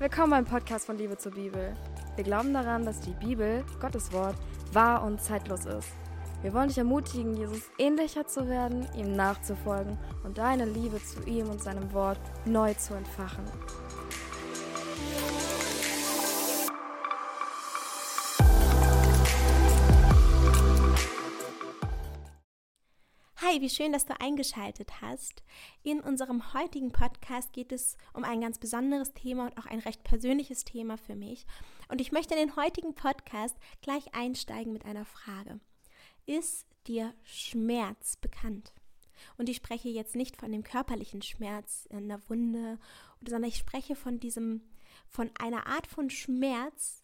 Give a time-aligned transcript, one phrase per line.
[0.00, 1.74] Willkommen beim Podcast von Liebe zur Bibel.
[2.16, 4.34] Wir glauben daran, dass die Bibel, Gottes Wort,
[4.72, 5.90] wahr und zeitlos ist.
[6.40, 11.50] Wir wollen dich ermutigen, Jesus ähnlicher zu werden, ihm nachzufolgen und deine Liebe zu ihm
[11.50, 13.44] und seinem Wort neu zu entfachen.
[23.50, 25.42] Hi, wie schön, dass du eingeschaltet hast.
[25.82, 30.04] In unserem heutigen Podcast geht es um ein ganz besonderes Thema und auch ein recht
[30.04, 31.46] persönliches Thema für mich.
[31.88, 35.58] Und ich möchte in den heutigen Podcast gleich einsteigen mit einer Frage.
[36.26, 38.72] Ist dir Schmerz bekannt?
[39.36, 42.78] Und ich spreche jetzt nicht von dem körperlichen Schmerz in der Wunde,
[43.20, 44.62] sondern ich spreche von diesem,
[45.08, 47.02] von einer Art von Schmerz,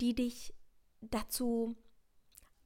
[0.00, 0.54] die dich
[1.00, 1.74] dazu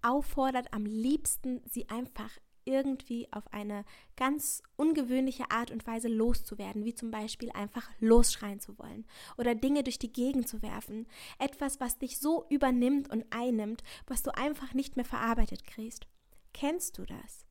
[0.02, 2.30] auffordert, am liebsten sie einfach
[2.70, 3.84] irgendwie auf eine
[4.16, 9.83] ganz ungewöhnliche Art und Weise loszuwerden, wie zum Beispiel einfach losschreien zu wollen oder Dinge
[9.83, 11.06] durch die Gegend zu werfen.
[11.39, 16.06] Etwas, was dich so übernimmt und einnimmt, was du einfach nicht mehr verarbeitet kriegst.
[16.53, 17.44] Kennst du das?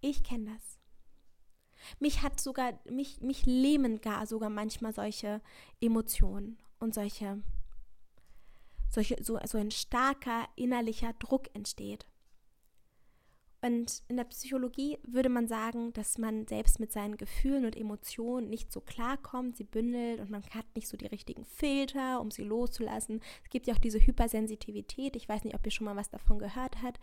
[0.00, 0.78] Ich kenne das.
[2.00, 5.40] Mich hat sogar, mich, mich lähmen gar sogar manchmal solche
[5.80, 7.42] Emotionen und solche,
[8.90, 12.06] solche, so, so ein starker innerlicher Druck entsteht.
[13.60, 18.48] Und in der Psychologie würde man sagen, dass man selbst mit seinen Gefühlen und Emotionen
[18.48, 22.44] nicht so klarkommt, sie bündelt und man hat nicht so die richtigen Filter, um sie
[22.44, 23.20] loszulassen.
[23.42, 25.16] Es gibt ja auch diese Hypersensitivität.
[25.16, 27.00] Ich weiß nicht, ob ihr schon mal was davon gehört habt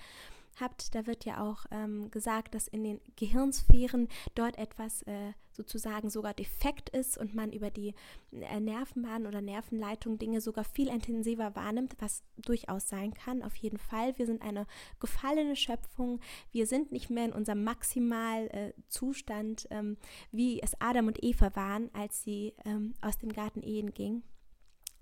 [0.59, 6.09] habt, da wird ja auch ähm, gesagt, dass in den Gehirnsphären dort etwas äh, sozusagen
[6.09, 7.93] sogar defekt ist und man über die
[8.31, 13.41] äh, Nervenbahn oder Nervenleitung Dinge sogar viel intensiver wahrnimmt, was durchaus sein kann.
[13.41, 14.17] Auf jeden Fall.
[14.17, 14.67] Wir sind eine
[14.99, 16.19] gefallene Schöpfung.
[16.51, 19.97] Wir sind nicht mehr in unserem Maximalzustand, äh, ähm,
[20.31, 24.23] wie es Adam und Eva waren, als sie ähm, aus dem Garten Ehen gingen.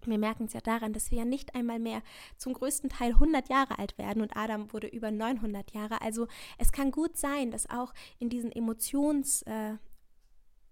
[0.05, 2.01] Wir merken es ja daran, dass wir ja nicht einmal mehr
[2.37, 6.01] zum größten Teil 100 Jahre alt werden und Adam wurde über 900 Jahre.
[6.01, 6.27] Also
[6.57, 9.43] es kann gut sein, dass auch in diesen Emotions...
[9.43, 9.77] Äh,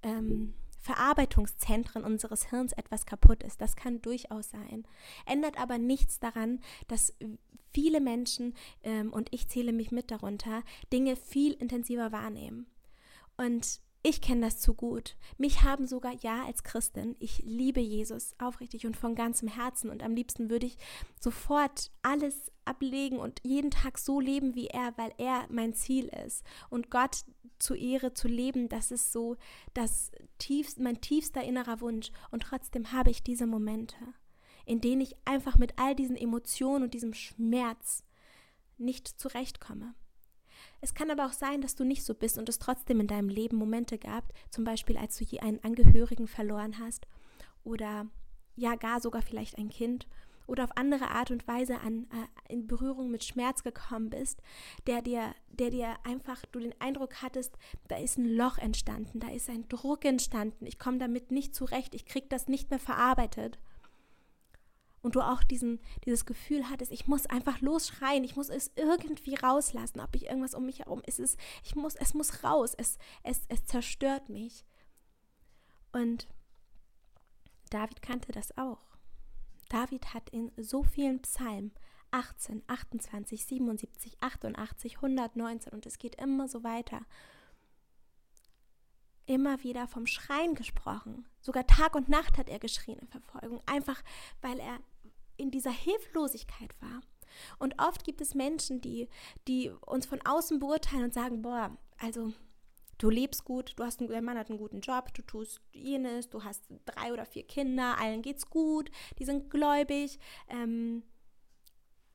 [0.03, 3.61] ähm, Verarbeitungszentren unseres Hirns etwas kaputt ist.
[3.61, 4.85] Das kann durchaus sein.
[5.25, 7.13] Ändert aber nichts daran, dass
[7.71, 12.65] viele Menschen, ähm, und ich zähle mich mit darunter, Dinge viel intensiver wahrnehmen.
[13.37, 15.15] Und ich kenne das zu gut.
[15.37, 20.01] Mich haben sogar, ja, als Christin, ich liebe Jesus aufrichtig und von ganzem Herzen und
[20.01, 20.77] am liebsten würde ich
[21.19, 26.43] sofort alles ablegen und jeden Tag so leben wie er, weil er mein Ziel ist.
[26.69, 27.25] Und Gott
[27.59, 29.37] zu Ehre zu leben, das ist so
[29.75, 32.11] das tiefst, mein tiefster innerer Wunsch.
[32.31, 33.95] Und trotzdem habe ich diese Momente,
[34.65, 38.03] in denen ich einfach mit all diesen Emotionen und diesem Schmerz
[38.79, 39.93] nicht zurechtkomme.
[40.81, 43.29] Es kann aber auch sein, dass du nicht so bist und es trotzdem in deinem
[43.29, 47.07] Leben Momente gab, zum Beispiel als du je einen Angehörigen verloren hast
[47.63, 48.07] oder
[48.55, 50.07] ja gar sogar vielleicht ein Kind
[50.47, 54.41] oder auf andere Art und Weise an, äh, in Berührung mit Schmerz gekommen bist,
[54.87, 59.29] der dir, der dir einfach du den Eindruck hattest, da ist ein Loch entstanden, da
[59.29, 63.59] ist ein Druck entstanden, ich komme damit nicht zurecht, ich kriege das nicht mehr verarbeitet
[65.01, 69.35] und du auch diesen, dieses Gefühl hattest, ich muss einfach losschreien, ich muss es irgendwie
[69.35, 72.97] rauslassen, ob ich irgendwas um mich herum ist, es, ich muss, es muss raus, es,
[73.23, 74.65] es, es zerstört mich.
[75.91, 76.27] Und
[77.69, 78.91] David kannte das auch.
[79.69, 81.71] David hat in so vielen Psalmen
[82.11, 87.05] 18, 28, 77, 88, 119 und es geht immer so weiter.
[89.25, 91.25] Immer wieder vom Schreien gesprochen.
[91.39, 94.01] Sogar Tag und Nacht hat er geschrien in Verfolgung, einfach
[94.41, 94.79] weil er
[95.41, 97.01] in dieser Hilflosigkeit war.
[97.59, 99.07] Und oft gibt es Menschen, die,
[99.47, 102.33] die uns von außen beurteilen und sagen, boah, also
[102.97, 106.29] du lebst gut, du hast einen, der Mann hat einen guten Job, du tust jenes,
[106.29, 110.19] du hast drei oder vier Kinder, allen geht's gut, die sind gläubig.
[110.49, 111.03] Ähm,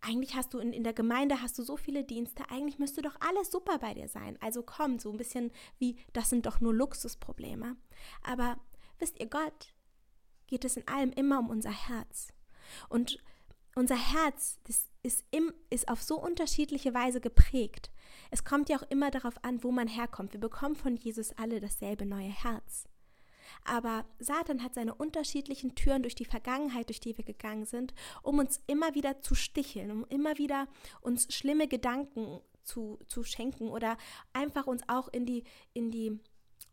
[0.01, 3.17] eigentlich hast du in, in der Gemeinde hast du so viele Dienste, eigentlich müsste doch
[3.21, 4.39] alles super bei dir sein.
[4.41, 7.77] Also komm, so ein bisschen wie, das sind doch nur Luxusprobleme.
[8.23, 8.59] Aber
[8.99, 9.75] wisst ihr, Gott
[10.47, 12.29] geht es in allem immer um unser Herz.
[12.89, 13.19] Und
[13.75, 14.59] unser Herz
[15.03, 17.91] ist, im, ist auf so unterschiedliche Weise geprägt.
[18.31, 20.33] Es kommt ja auch immer darauf an, wo man herkommt.
[20.33, 22.89] Wir bekommen von Jesus alle dasselbe neue Herz.
[23.65, 28.39] Aber Satan hat seine unterschiedlichen Türen durch die Vergangenheit, durch die wir gegangen sind, um
[28.39, 30.67] uns immer wieder zu sticheln, um immer wieder
[31.01, 33.97] uns schlimme Gedanken zu, zu schenken oder
[34.33, 36.21] einfach uns auch in die, in die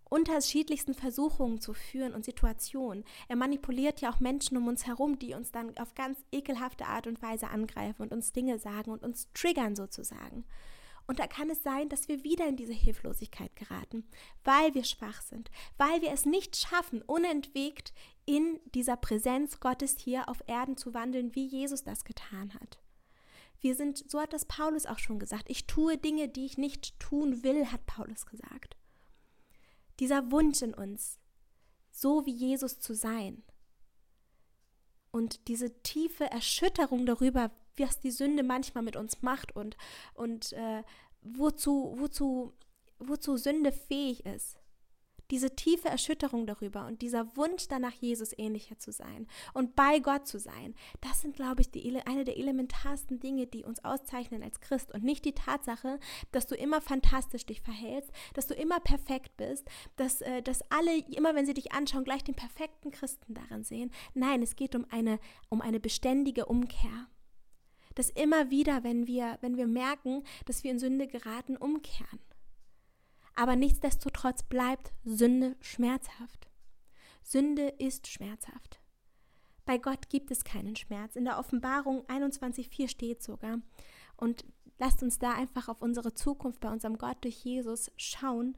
[0.09, 3.03] unterschiedlichsten Versuchungen zu führen und Situationen.
[3.27, 7.07] Er manipuliert ja auch Menschen um uns herum, die uns dann auf ganz ekelhafte Art
[7.07, 10.45] und Weise angreifen und uns Dinge sagen und uns triggern sozusagen.
[11.05, 14.07] Und da kann es sein, dass wir wieder in diese Hilflosigkeit geraten,
[14.43, 17.93] weil wir schwach sind, weil wir es nicht schaffen, unentwegt
[18.25, 22.79] in dieser Präsenz Gottes hier auf Erden zu wandeln, wie Jesus das getan hat.
[23.59, 26.99] Wir sind, so hat das Paulus auch schon gesagt, ich tue Dinge, die ich nicht
[26.99, 28.77] tun will, hat Paulus gesagt.
[29.99, 31.19] Dieser Wunsch in uns,
[31.91, 33.43] so wie Jesus zu sein.
[35.11, 39.77] Und diese tiefe Erschütterung darüber, was die Sünde manchmal mit uns macht und,
[40.13, 40.83] und äh,
[41.21, 42.53] wozu, wozu,
[42.99, 44.57] wozu Sünde fähig ist.
[45.33, 49.25] Diese tiefe Erschütterung darüber und dieser Wunsch danach, Jesus ähnlicher zu sein
[49.55, 53.65] und bei Gott zu sein, das sind, glaube ich, die, eine der elementarsten Dinge, die
[53.65, 55.99] uns auszeichnen als Christ und nicht die Tatsache,
[56.31, 60.99] dass du immer fantastisch dich verhältst, dass du immer perfekt bist, dass, äh, dass alle,
[60.99, 63.89] immer wenn sie dich anschauen, gleich den perfekten Christen darin sehen.
[64.13, 65.17] Nein, es geht um eine,
[65.49, 67.07] um eine beständige Umkehr
[67.95, 72.19] dass immer wieder, wenn wir, wenn wir merken, dass wir in Sünde geraten, umkehren.
[73.35, 76.49] Aber nichtsdestotrotz bleibt Sünde schmerzhaft.
[77.23, 78.79] Sünde ist schmerzhaft.
[79.65, 81.15] Bei Gott gibt es keinen Schmerz.
[81.15, 83.59] In der Offenbarung 21.4 steht sogar.
[84.17, 84.45] Und
[84.77, 88.57] lasst uns da einfach auf unsere Zukunft bei unserem Gott durch Jesus schauen.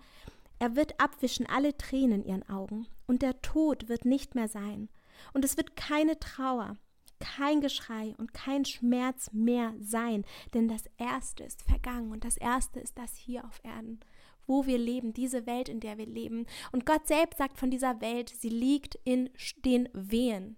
[0.57, 2.87] Er wird abwischen alle Tränen in ihren Augen.
[3.07, 4.89] Und der Tod wird nicht mehr sein.
[5.33, 6.75] Und es wird keine Trauer,
[7.19, 12.79] kein Geschrei und kein Schmerz mehr sein, denn das Erste ist vergangen und das Erste
[12.79, 13.99] ist das hier auf Erden,
[14.47, 16.45] wo wir leben, diese Welt, in der wir leben.
[16.71, 19.29] Und Gott selbst sagt von dieser Welt, sie liegt in
[19.63, 20.57] den Wehen.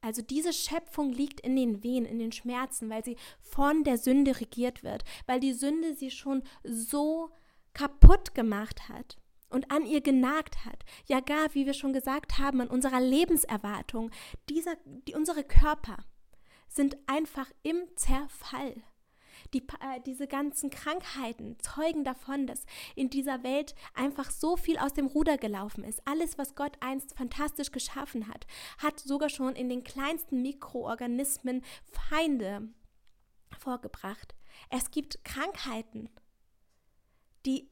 [0.00, 4.40] Also diese Schöpfung liegt in den Wehen, in den Schmerzen, weil sie von der Sünde
[4.40, 7.30] regiert wird, weil die Sünde sie schon so
[7.72, 9.16] kaputt gemacht hat
[9.48, 14.10] und an ihr genagt hat, ja gar, wie wir schon gesagt haben, an unserer Lebenserwartung,
[14.48, 15.98] dieser, die, unsere Körper
[16.68, 18.82] sind einfach im Zerfall.
[19.52, 24.92] Die, äh, diese ganzen Krankheiten zeugen davon, dass in dieser Welt einfach so viel aus
[24.92, 26.00] dem Ruder gelaufen ist.
[26.06, 28.46] Alles, was Gott einst fantastisch geschaffen hat,
[28.78, 32.68] hat sogar schon in den kleinsten Mikroorganismen Feinde
[33.58, 34.34] vorgebracht.
[34.70, 36.08] Es gibt Krankheiten,
[37.46, 37.68] die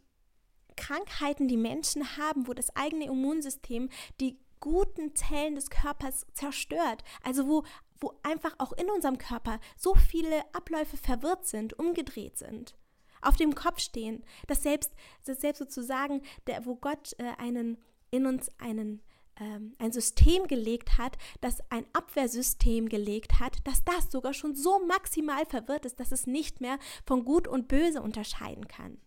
[0.76, 3.90] Krankheiten, die Menschen haben, wo das eigene Immunsystem
[4.20, 7.02] die guten Zellen des Körpers zerstört.
[7.22, 7.64] Also wo,
[8.00, 12.76] wo einfach auch in unserem Körper so viele Abläufe verwirrt sind, umgedreht sind,
[13.22, 14.92] auf dem Kopf stehen, dass selbst,
[15.24, 17.78] dass selbst sozusagen, der, wo Gott äh, einen,
[18.10, 19.02] in uns einen
[19.40, 24.84] ähm, ein System gelegt hat, das ein Abwehrsystem gelegt hat, dass das sogar schon so
[24.86, 28.98] maximal verwirrt ist, dass es nicht mehr von Gut und Böse unterscheiden kann.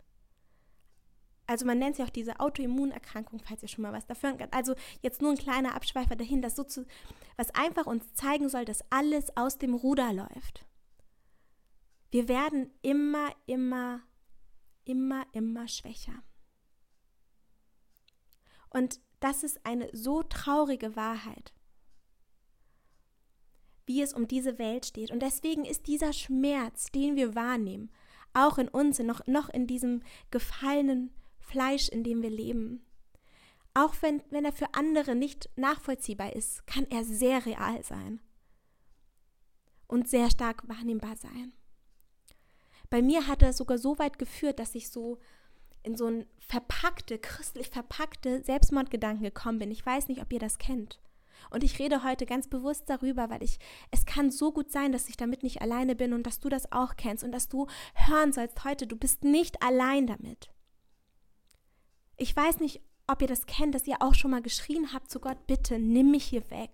[1.54, 4.52] Also man nennt sie auch diese Autoimmunerkrankung, falls ihr schon mal was dafür habt.
[4.56, 4.74] Also
[5.04, 6.88] jetzt nur ein kleiner Abschweifer dahin, das so zu,
[7.38, 10.66] was einfach uns zeigen soll, dass alles aus dem Ruder läuft.
[12.10, 14.02] Wir werden immer, immer,
[14.84, 16.24] immer, immer schwächer.
[18.72, 21.54] Und das ist eine so traurige Wahrheit,
[23.86, 25.12] wie es um diese Welt steht.
[25.12, 27.92] Und deswegen ist dieser Schmerz, den wir wahrnehmen,
[28.34, 30.02] auch in uns, noch, noch in diesem
[30.32, 31.14] gefallenen
[31.44, 32.86] Fleisch, in dem wir leben.
[33.74, 38.22] Auch wenn, wenn er für andere nicht nachvollziehbar ist, kann er sehr real sein
[39.88, 41.54] und sehr stark wahrnehmbar sein.
[42.90, 45.20] Bei mir hat er sogar so weit geführt, dass ich so
[45.82, 49.72] in so ein verpackte, christlich verpackte Selbstmordgedanken gekommen bin.
[49.72, 51.00] Ich weiß nicht, ob ihr das kennt.
[51.50, 53.60] Und ich rede heute ganz bewusst darüber, weil ich,
[53.92, 56.72] es kann so gut sein, dass ich damit nicht alleine bin und dass du das
[56.72, 60.50] auch kennst und dass du hören sollst heute, du bist nicht allein damit.
[62.18, 65.20] Ich weiß nicht, ob ihr das kennt, dass ihr auch schon mal geschrien habt zu
[65.20, 66.72] Gott, bitte nimm mich hier weg.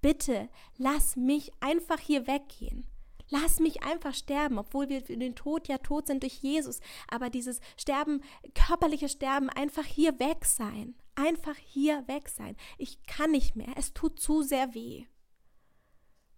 [0.00, 2.86] Bitte lass mich einfach hier weggehen.
[3.30, 6.80] Lass mich einfach sterben, obwohl wir für den Tod ja tot sind durch Jesus.
[7.10, 8.22] Aber dieses Sterben,
[8.54, 10.94] körperliche Sterben, einfach hier weg sein.
[11.14, 12.56] Einfach hier weg sein.
[12.78, 13.74] Ich kann nicht mehr.
[13.76, 15.04] Es tut zu sehr weh.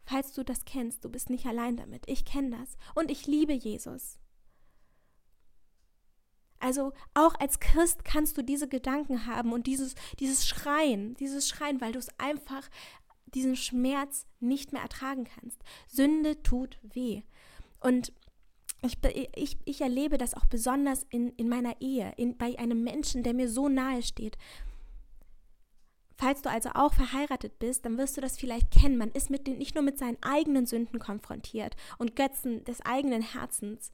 [0.02, 2.08] Falls du das kennst, du bist nicht allein damit.
[2.08, 2.76] Ich kenne das.
[2.96, 4.19] Und ich liebe Jesus.
[6.60, 11.80] Also auch als Christ kannst du diese Gedanken haben und dieses, dieses Schreien, dieses Schreien,
[11.80, 12.68] weil du es einfach
[13.34, 15.62] diesen Schmerz nicht mehr ertragen kannst.
[15.88, 17.22] Sünde tut weh.
[17.80, 18.12] Und
[18.82, 18.98] ich,
[19.34, 23.34] ich, ich erlebe das auch besonders in, in meiner Ehe, in, bei einem Menschen, der
[23.34, 24.36] mir so nahe steht.
[26.16, 28.98] Falls du also auch verheiratet bist, dann wirst du das vielleicht kennen.
[28.98, 33.22] Man ist mit den, nicht nur mit seinen eigenen Sünden konfrontiert und Götzen des eigenen
[33.22, 33.90] Herzens,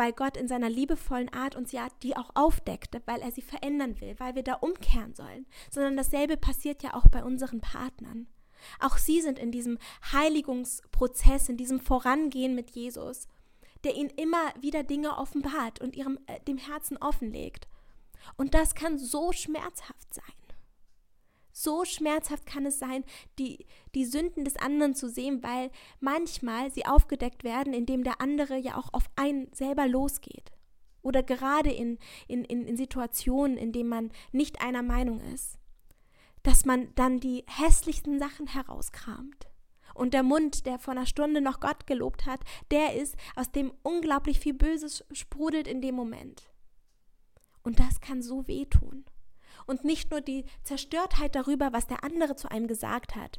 [0.00, 4.00] weil Gott in seiner liebevollen Art uns ja die auch aufdeckte, weil er sie verändern
[4.00, 8.26] will, weil wir da umkehren sollen, sondern dasselbe passiert ja auch bei unseren Partnern.
[8.80, 9.76] Auch sie sind in diesem
[10.10, 13.28] Heiligungsprozess, in diesem Vorangehen mit Jesus,
[13.84, 17.68] der ihnen immer wieder Dinge offenbart und ihrem äh, dem Herzen offenlegt.
[18.38, 20.39] Und das kann so schmerzhaft sein.
[21.62, 23.04] So schmerzhaft kann es sein,
[23.38, 28.56] die, die Sünden des anderen zu sehen, weil manchmal sie aufgedeckt werden, indem der andere
[28.56, 30.52] ja auch auf einen selber losgeht.
[31.02, 31.98] Oder gerade in,
[32.28, 35.58] in, in, in Situationen, in denen man nicht einer Meinung ist.
[36.42, 39.50] Dass man dann die hässlichsten Sachen herauskramt.
[39.92, 42.40] Und der Mund, der vor einer Stunde noch Gott gelobt hat,
[42.70, 46.50] der ist, aus dem unglaublich viel Böses sprudelt in dem Moment.
[47.62, 49.04] Und das kann so wehtun.
[49.70, 53.38] Und nicht nur die Zerstörtheit darüber, was der andere zu einem gesagt hat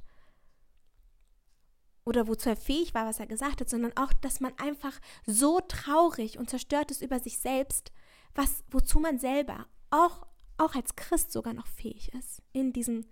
[2.06, 5.60] oder wozu er fähig war, was er gesagt hat, sondern auch, dass man einfach so
[5.60, 7.92] traurig und zerstört ist über sich selbst,
[8.34, 13.06] was, wozu man selber auch, auch als Christ sogar noch fähig ist, in diesem,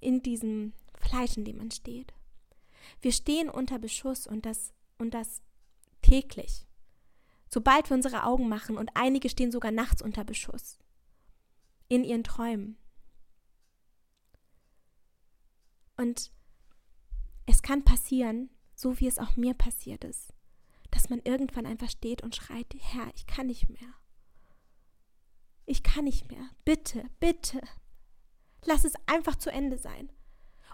[0.00, 2.12] in diesem Fleisch, in dem man steht.
[3.00, 5.40] Wir stehen unter Beschuss und das, und das
[6.02, 6.66] täglich.
[7.48, 10.78] Sobald wir unsere Augen machen und einige stehen sogar nachts unter Beschuss.
[11.88, 12.76] In ihren Träumen.
[15.96, 16.30] Und
[17.46, 20.32] es kann passieren, so wie es auch mir passiert ist,
[20.90, 23.94] dass man irgendwann einfach steht und schreit, Herr, ich kann nicht mehr.
[25.66, 26.50] Ich kann nicht mehr.
[26.64, 27.60] Bitte, bitte.
[28.64, 30.10] Lass es einfach zu Ende sein.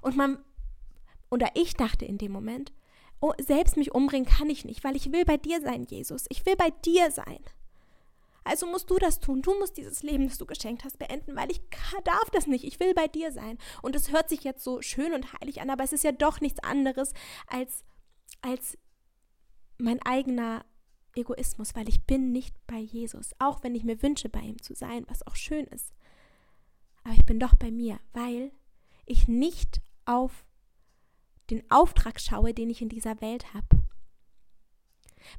[0.02, 0.42] Und man,
[1.30, 2.72] oder ich dachte in dem Moment,
[3.20, 6.24] oh, selbst mich umbringen kann ich nicht, weil ich will bei dir sein, Jesus.
[6.28, 7.40] Ich will bei dir sein.
[8.50, 9.42] Also musst du das tun.
[9.42, 11.62] Du musst dieses Leben, das du geschenkt hast, beenden, weil ich
[12.02, 12.64] darf das nicht.
[12.64, 13.58] Ich will bei dir sein.
[13.80, 16.40] Und es hört sich jetzt so schön und heilig an, aber es ist ja doch
[16.40, 17.12] nichts anderes
[17.46, 17.84] als,
[18.42, 18.76] als
[19.78, 20.64] mein eigener
[21.14, 23.36] Egoismus, weil ich bin nicht bei Jesus.
[23.38, 25.92] Auch wenn ich mir wünsche, bei ihm zu sein, was auch schön ist.
[27.04, 28.50] Aber ich bin doch bei mir, weil
[29.06, 30.44] ich nicht auf
[31.50, 33.80] den Auftrag schaue, den ich in dieser Welt habe.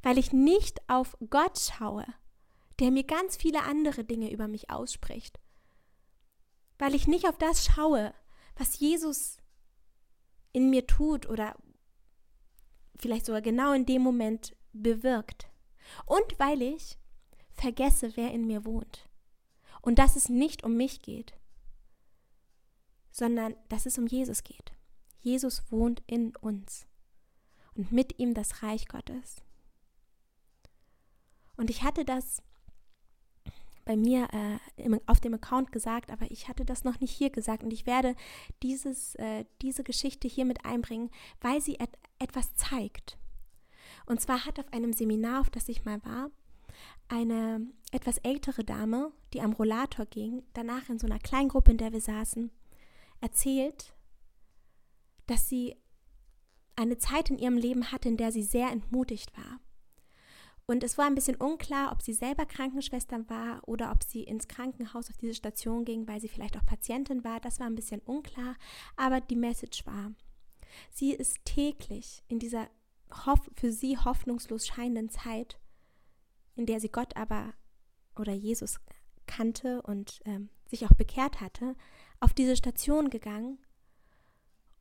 [0.02, 2.06] Weil ich nicht auf Gott schaue,
[2.82, 5.38] der mir ganz viele andere Dinge über mich ausspricht.
[6.80, 8.12] Weil ich nicht auf das schaue,
[8.56, 9.38] was Jesus
[10.52, 11.56] in mir tut oder
[12.98, 15.48] vielleicht sogar genau in dem Moment bewirkt.
[16.06, 16.98] Und weil ich
[17.52, 19.08] vergesse, wer in mir wohnt.
[19.80, 21.34] Und dass es nicht um mich geht,
[23.12, 24.72] sondern dass es um Jesus geht.
[25.20, 26.88] Jesus wohnt in uns
[27.74, 29.36] und mit ihm das Reich Gottes.
[31.56, 32.42] Und ich hatte das
[33.84, 37.30] bei mir äh, im, auf dem Account gesagt, aber ich hatte das noch nicht hier
[37.30, 38.14] gesagt und ich werde
[38.62, 41.10] dieses, äh, diese Geschichte hier mit einbringen,
[41.40, 43.18] weil sie et etwas zeigt.
[44.06, 46.30] Und zwar hat auf einem Seminar, auf das ich mal war,
[47.08, 51.78] eine etwas ältere Dame, die am Rollator ging, danach in so einer kleinen Gruppe, in
[51.78, 52.50] der wir saßen,
[53.20, 53.94] erzählt,
[55.26, 55.76] dass sie
[56.76, 59.60] eine Zeit in ihrem Leben hatte, in der sie sehr entmutigt war
[60.66, 64.48] und es war ein bisschen unklar, ob sie selber Krankenschwester war oder ob sie ins
[64.48, 67.40] Krankenhaus auf diese Station ging, weil sie vielleicht auch Patientin war.
[67.40, 68.56] Das war ein bisschen unklar,
[68.96, 70.12] aber die Message war,
[70.90, 72.68] sie ist täglich in dieser
[73.54, 75.60] für sie hoffnungslos scheinenden Zeit,
[76.56, 77.52] in der sie Gott aber
[78.16, 78.80] oder Jesus
[79.26, 81.76] kannte und ähm, sich auch bekehrt hatte,
[82.20, 83.58] auf diese Station gegangen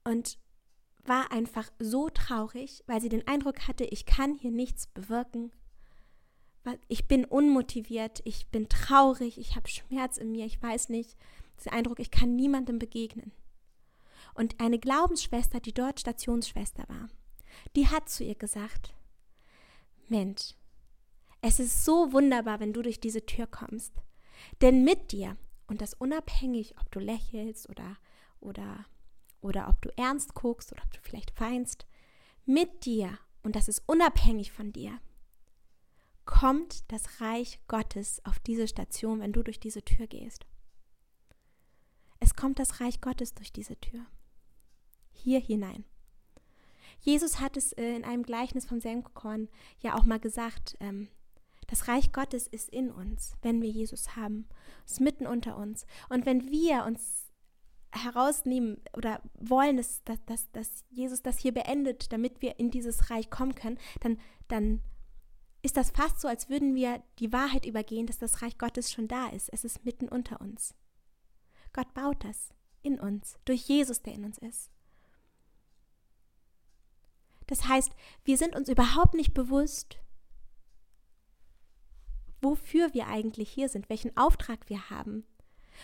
[0.03, 0.37] und
[1.03, 5.51] war einfach so traurig, weil sie den Eindruck hatte, ich kann hier nichts bewirken,
[6.87, 11.17] ich bin unmotiviert, ich bin traurig, ich habe Schmerz in mir, ich weiß nicht,
[11.63, 13.31] den Eindruck, ich kann niemandem begegnen.
[14.33, 17.09] Und eine Glaubensschwester, die dort Stationsschwester war,
[17.75, 18.93] die hat zu ihr gesagt,
[20.07, 20.55] Mensch,
[21.41, 23.93] es ist so wunderbar, wenn du durch diese Tür kommst.
[24.61, 25.37] Denn mit dir,
[25.67, 27.97] und das unabhängig, ob du lächelst oder,
[28.39, 28.85] oder,
[29.41, 31.87] oder ob du ernst guckst oder ob du vielleicht weinst,
[32.45, 34.99] mit dir, und das ist unabhängig von dir,
[36.31, 40.45] kommt das Reich Gottes auf diese Station, wenn du durch diese Tür gehst.
[42.21, 44.05] Es kommt das Reich Gottes durch diese Tür.
[45.11, 45.83] Hier hinein.
[47.01, 49.49] Jesus hat es äh, in einem Gleichnis vom Senfkorn
[49.81, 51.09] ja auch mal gesagt, ähm,
[51.67, 54.47] das Reich Gottes ist in uns, wenn wir Jesus haben,
[54.85, 55.85] es ist mitten unter uns.
[56.07, 57.29] Und wenn wir uns
[57.91, 63.29] herausnehmen oder wollen, dass, dass, dass Jesus das hier beendet, damit wir in dieses Reich
[63.29, 64.81] kommen können, dann, dann
[65.61, 69.07] ist das fast so, als würden wir die Wahrheit übergehen, dass das Reich Gottes schon
[69.07, 69.49] da ist.
[69.49, 70.73] Es ist mitten unter uns.
[71.73, 72.49] Gott baut das
[72.81, 74.71] in uns, durch Jesus, der in uns ist.
[77.47, 77.91] Das heißt,
[78.23, 79.99] wir sind uns überhaupt nicht bewusst,
[82.41, 85.25] wofür wir eigentlich hier sind, welchen Auftrag wir haben.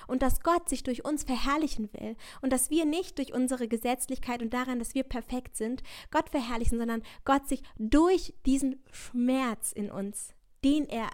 [0.07, 4.41] Und dass Gott sich durch uns verherrlichen will und dass wir nicht durch unsere Gesetzlichkeit
[4.41, 9.89] und daran, dass wir perfekt sind, Gott verherrlichen, sondern Gott sich durch diesen Schmerz in
[9.91, 11.09] uns, den er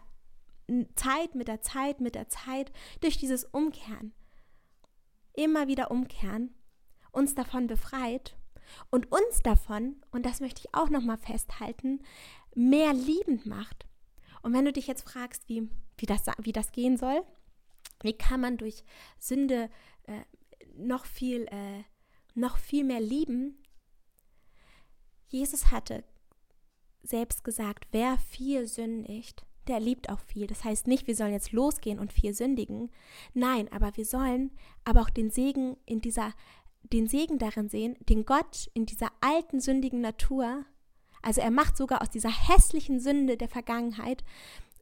[0.95, 2.71] Zeit mit der Zeit mit der Zeit
[3.01, 4.13] durch dieses Umkehren,
[5.33, 6.53] immer wieder umkehren,
[7.11, 8.35] uns davon befreit
[8.89, 12.01] und uns davon, und das möchte ich auch nochmal festhalten,
[12.55, 13.87] mehr liebend macht.
[14.41, 17.23] Und wenn du dich jetzt fragst, wie, wie, das, wie das gehen soll,
[18.03, 18.83] wie kann man durch
[19.17, 19.69] Sünde
[20.03, 20.21] äh,
[20.75, 21.83] noch, viel, äh,
[22.35, 23.63] noch viel mehr lieben?
[25.27, 26.03] Jesus hatte
[27.01, 30.47] selbst gesagt, wer viel sündigt, der liebt auch viel.
[30.47, 32.91] Das heißt nicht, wir sollen jetzt losgehen und viel sündigen.
[33.33, 34.51] Nein, aber wir sollen
[34.83, 36.33] aber auch den Segen in dieser,
[36.83, 40.65] den Segen darin sehen, den Gott in dieser alten sündigen Natur,
[41.23, 44.23] also er macht sogar aus dieser hässlichen Sünde der Vergangenheit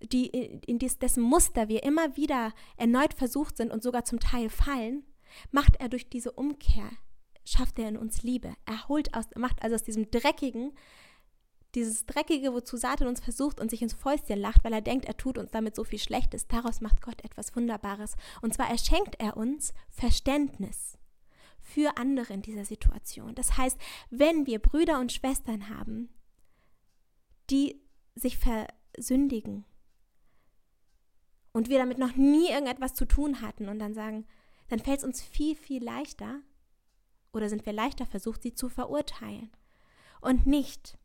[0.01, 5.03] die, in dessen Muster wir immer wieder erneut versucht sind und sogar zum Teil fallen,
[5.51, 6.89] macht er durch diese Umkehr,
[7.46, 8.53] schafft er in uns Liebe.
[8.65, 10.74] Er holt aus, macht also aus diesem Dreckigen,
[11.75, 15.15] dieses Dreckige, wozu Satan uns versucht und sich ins Fäustchen lacht, weil er denkt, er
[15.15, 18.15] tut uns damit so viel Schlechtes, daraus macht Gott etwas Wunderbares.
[18.41, 20.98] Und zwar erschenkt er uns Verständnis
[21.60, 23.36] für andere in dieser Situation.
[23.36, 23.77] Das heißt,
[24.10, 26.10] wenn wir Brüder und Schwestern haben,
[27.50, 27.81] die
[28.15, 29.65] sich versündigen,
[31.53, 34.25] und wir damit noch nie irgendetwas zu tun hatten und dann sagen,
[34.70, 36.39] dann fällt es uns viel, viel leichter
[37.34, 39.51] oder sind wir leichter versucht, sie zu verurteilen.
[40.22, 40.98] Und nicht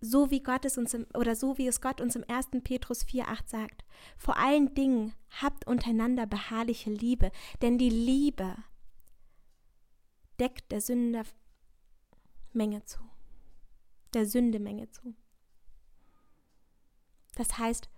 [0.00, 2.48] so wie Gott es uns im, oder so wie es Gott uns im 1.
[2.64, 3.84] Petrus 4,8 sagt.
[4.18, 7.30] Vor allen Dingen habt untereinander beharrliche Liebe,
[7.62, 8.56] denn die Liebe
[10.40, 11.22] deckt der Sünde
[12.52, 12.98] Menge zu.
[14.12, 15.14] Der Sünde Menge zu.
[17.36, 17.88] Das heißt,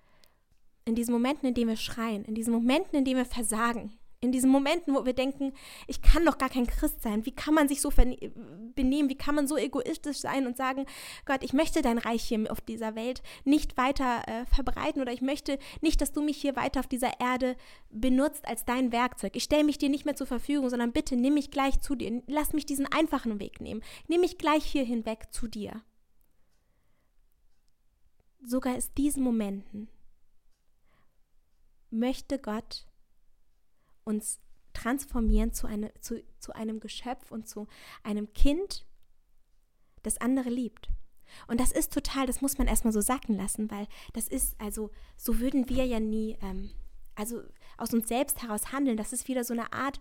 [0.84, 4.32] in diesen Momenten, in denen wir schreien, in diesen Momenten, in denen wir versagen, in
[4.32, 5.52] diesen Momenten, wo wir denken,
[5.86, 7.90] ich kann doch gar kein Christ sein, wie kann man sich so
[8.74, 10.86] benehmen, wie kann man so egoistisch sein und sagen,
[11.26, 15.20] Gott, ich möchte dein Reich hier auf dieser Welt nicht weiter äh, verbreiten oder ich
[15.20, 17.54] möchte nicht, dass du mich hier weiter auf dieser Erde
[17.90, 19.36] benutzt als dein Werkzeug.
[19.36, 22.22] Ich stelle mich dir nicht mehr zur Verfügung, sondern bitte nimm mich gleich zu dir,
[22.26, 25.82] lass mich diesen einfachen Weg nehmen, nimm mich gleich hier hinweg zu dir.
[28.42, 29.88] Sogar ist diesen Momenten
[31.94, 32.86] möchte Gott
[34.04, 34.40] uns
[34.74, 37.68] transformieren zu, eine, zu, zu einem Geschöpf und zu
[38.02, 38.86] einem Kind,
[40.02, 40.90] das andere liebt.
[41.48, 44.90] Und das ist total, das muss man erstmal so sacken lassen, weil das ist, also
[45.16, 46.70] so würden wir ja nie, ähm,
[47.14, 47.42] also
[47.78, 48.96] aus uns selbst heraus handeln.
[48.96, 50.00] Das ist wieder so eine Art,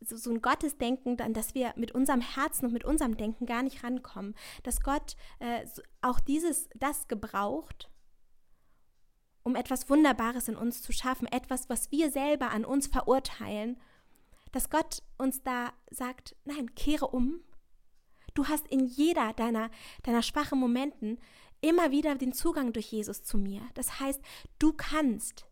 [0.00, 3.62] so, so ein Gottesdenken, an das wir mit unserem Herzen und mit unserem Denken gar
[3.62, 4.34] nicht rankommen.
[4.62, 5.66] Dass Gott äh,
[6.02, 7.88] auch dieses, das gebraucht,
[9.42, 13.80] um etwas Wunderbares in uns zu schaffen, etwas, was wir selber an uns verurteilen,
[14.52, 17.40] dass Gott uns da sagt, nein, kehre um.
[18.34, 19.70] Du hast in jeder deiner,
[20.02, 21.18] deiner schwachen Momenten
[21.60, 23.62] immer wieder den Zugang durch Jesus zu mir.
[23.74, 24.20] Das heißt,
[24.58, 25.46] du kannst,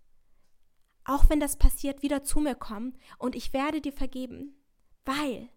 [1.04, 4.56] auch wenn das passiert, wieder zu mir kommen und ich werde dir vergeben,
[5.04, 5.48] weil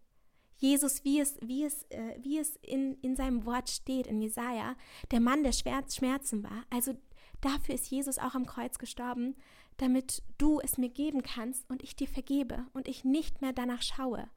[0.58, 4.76] Jesus, wie es, wie es, äh, wie es in, in seinem Wort steht, in Jesaja,
[5.10, 6.66] der Mann, der Schmerzen war.
[6.70, 6.96] Also
[7.42, 9.36] Dafür ist Jesus auch am Kreuz gestorben,
[9.78, 13.82] damit du es mir geben kannst und ich dir vergebe und ich nicht mehr danach
[13.82, 14.30] schaue.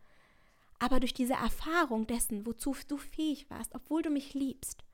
[0.78, 4.84] Aber durch diese Erfahrung dessen, wozu du fähig warst, obwohl du mich liebst,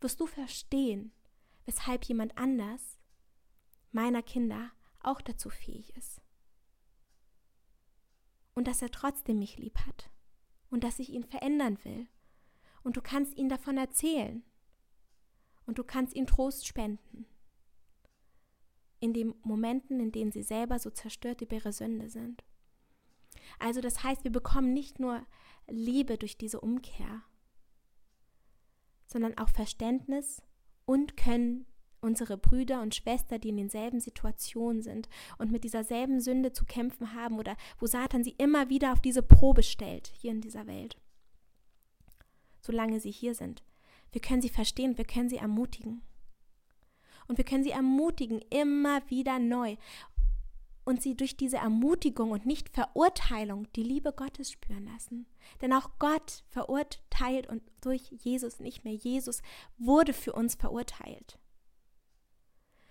[0.00, 1.12] wirst du verstehen,
[1.64, 2.98] weshalb jemand anders,
[3.92, 4.70] meiner Kinder,
[5.00, 6.20] auch dazu fähig ist.
[8.54, 10.10] Und dass er trotzdem mich lieb hat
[10.70, 12.08] und dass ich ihn verändern will.
[12.82, 14.44] Und du kannst ihn davon erzählen.
[15.66, 17.26] Und du kannst ihm Trost spenden
[19.02, 22.44] in den Momenten, in denen sie selber so zerstört über ihre Sünde sind.
[23.58, 25.26] Also das heißt, wir bekommen nicht nur
[25.68, 27.22] Liebe durch diese Umkehr,
[29.06, 30.40] sondern auch Verständnis
[30.84, 31.66] und können
[32.00, 36.64] unsere Brüder und Schwestern, die in denselben Situationen sind und mit dieser selben Sünde zu
[36.64, 40.66] kämpfen haben oder wo Satan sie immer wieder auf diese Probe stellt, hier in dieser
[40.68, 40.96] Welt,
[42.60, 43.64] solange sie hier sind.
[44.12, 46.02] Wir können sie verstehen, wir können sie ermutigen.
[47.32, 49.78] Und wir können sie ermutigen, immer wieder neu.
[50.84, 55.24] Und sie durch diese Ermutigung und nicht Verurteilung die Liebe Gottes spüren lassen.
[55.62, 58.92] Denn auch Gott verurteilt und durch Jesus nicht mehr.
[58.92, 59.40] Jesus
[59.78, 61.38] wurde für uns verurteilt.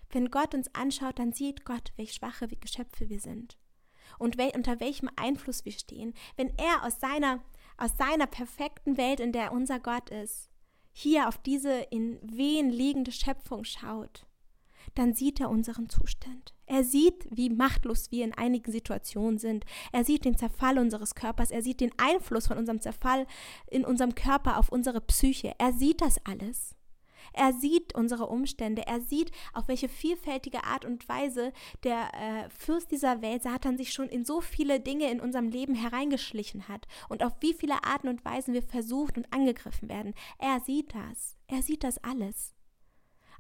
[0.09, 3.59] Wenn Gott uns anschaut, dann sieht Gott, welch schwache Geschöpfe wir sind
[4.17, 6.15] und wel unter welchem Einfluss wir stehen.
[6.35, 7.43] Wenn er aus seiner,
[7.77, 10.49] aus seiner perfekten Welt, in der unser Gott ist,
[10.93, 14.25] hier auf diese in Wehen liegende Schöpfung schaut,
[14.95, 16.53] dann sieht er unseren Zustand.
[16.65, 19.65] Er sieht, wie machtlos wir in einigen Situationen sind.
[19.91, 21.51] Er sieht den Zerfall unseres Körpers.
[21.51, 23.27] Er sieht den Einfluss von unserem Zerfall
[23.69, 25.53] in unserem Körper auf unsere Psyche.
[25.57, 26.75] Er sieht das alles.
[27.33, 28.85] Er sieht unsere Umstände.
[28.87, 33.93] Er sieht, auf welche vielfältige Art und Weise der äh, Fürst dieser Welt, Satan, sich
[33.93, 38.07] schon in so viele Dinge in unserem Leben hereingeschlichen hat und auf wie viele Arten
[38.07, 40.13] und Weisen wir versucht und angegriffen werden.
[40.39, 41.37] Er sieht das.
[41.47, 42.53] Er sieht das alles.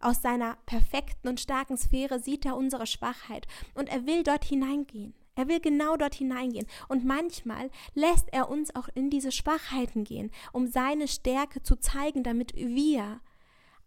[0.01, 5.13] Aus seiner perfekten und starken Sphäre sieht er unsere Schwachheit und er will dort hineingehen.
[5.35, 6.67] Er will genau dort hineingehen.
[6.87, 12.23] Und manchmal lässt er uns auch in diese Schwachheiten gehen, um seine Stärke zu zeigen,
[12.23, 13.21] damit wir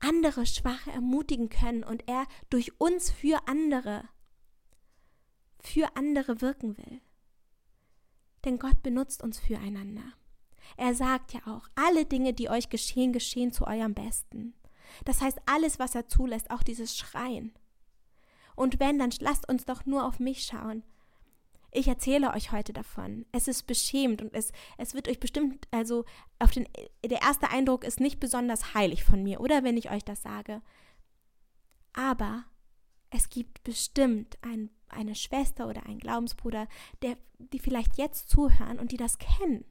[0.00, 4.08] andere Schwache ermutigen können und er durch uns für andere,
[5.60, 7.00] für andere wirken will.
[8.44, 10.12] Denn Gott benutzt uns füreinander.
[10.76, 14.54] Er sagt ja auch, alle Dinge, die euch geschehen, geschehen zu eurem Besten.
[15.04, 17.52] Das heißt, alles, was er zulässt, auch dieses Schreien.
[18.56, 20.84] Und wenn, dann lasst uns doch nur auf mich schauen.
[21.72, 23.26] Ich erzähle euch heute davon.
[23.32, 26.04] Es ist beschämt und es, es wird euch bestimmt, also
[26.38, 26.68] auf den,
[27.04, 30.62] der erste Eindruck ist nicht besonders heilig von mir, oder wenn ich euch das sage.
[31.92, 32.44] Aber
[33.10, 36.68] es gibt bestimmt ein, eine Schwester oder einen Glaubensbruder,
[37.02, 39.64] der, die vielleicht jetzt zuhören und die das kennen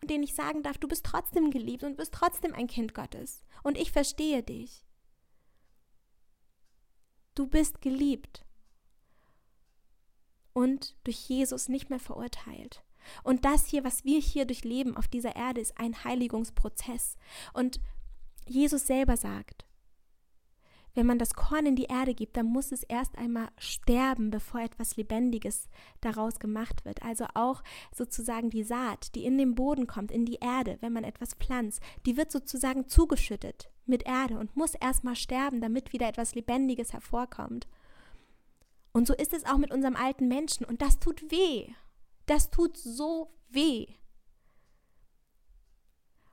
[0.00, 3.44] und denen ich sagen darf, du bist trotzdem geliebt und bist trotzdem ein Kind Gottes.
[3.62, 4.84] Und ich verstehe dich.
[7.34, 8.44] Du bist geliebt
[10.52, 12.82] und durch Jesus nicht mehr verurteilt.
[13.22, 17.16] Und das hier, was wir hier durchleben auf dieser Erde, ist ein Heiligungsprozess.
[17.52, 17.80] Und
[18.44, 19.67] Jesus selber sagt,
[20.98, 24.62] wenn man das Korn in die Erde gibt, dann muss es erst einmal sterben, bevor
[24.62, 25.68] etwas Lebendiges
[26.00, 27.04] daraus gemacht wird.
[27.04, 27.62] Also auch
[27.94, 31.80] sozusagen die Saat, die in den Boden kommt, in die Erde, wenn man etwas pflanzt,
[32.04, 37.68] die wird sozusagen zugeschüttet mit Erde und muss erstmal sterben, damit wieder etwas Lebendiges hervorkommt.
[38.90, 41.68] Und so ist es auch mit unserem alten Menschen und das tut weh.
[42.26, 43.86] Das tut so weh.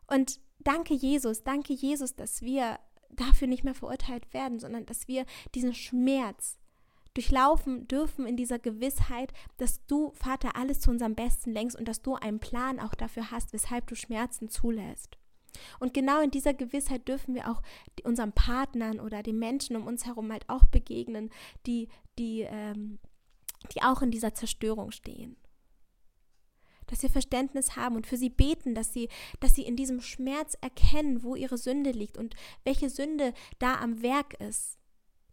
[0.07, 2.79] Und danke Jesus, danke Jesus, dass wir
[3.11, 6.57] dafür nicht mehr verurteilt werden, sondern dass wir diesen Schmerz
[7.13, 12.01] durchlaufen dürfen in dieser Gewissheit, dass du, Vater, alles zu unserem Besten lenkst und dass
[12.01, 15.17] du einen Plan auch dafür hast, weshalb du Schmerzen zulässt.
[15.79, 17.61] Und genau in dieser Gewissheit dürfen wir auch
[18.03, 21.29] unseren Partnern oder den Menschen um uns herum halt auch begegnen,
[21.65, 21.87] die,
[22.19, 22.99] die, ähm,
[23.73, 25.37] die auch in dieser Zerstörung stehen
[26.87, 30.57] dass wir Verständnis haben und für sie beten, dass sie, dass sie in diesem Schmerz
[30.61, 34.77] erkennen, wo ihre Sünde liegt und welche Sünde da am Werk ist,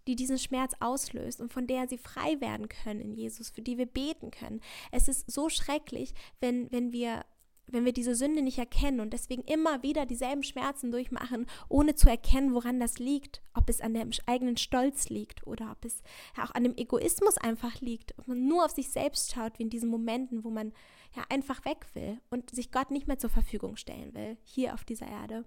[0.06, 3.78] die diesen Schmerz auslöst und von der sie frei werden können in Jesus, für die
[3.78, 4.60] wir beten können.
[4.90, 7.24] Es ist so schrecklich, wenn, wenn wir
[7.66, 12.08] wenn wir diese Sünde nicht erkennen und deswegen immer wieder dieselben Schmerzen durchmachen, ohne zu
[12.08, 16.02] erkennen, woran das liegt, ob es an dem eigenen Stolz liegt oder ob es
[16.40, 19.70] auch an dem Egoismus einfach liegt, ob man nur auf sich selbst schaut, wie in
[19.70, 20.72] diesen Momenten, wo man
[21.14, 24.84] ja einfach weg will und sich Gott nicht mehr zur Verfügung stellen will, hier auf
[24.84, 25.44] dieser Erde.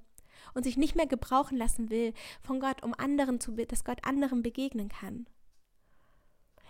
[0.54, 4.43] Und sich nicht mehr gebrauchen lassen will von Gott, um anderen zu, dass Gott anderen
[4.43, 5.28] begegnen kann.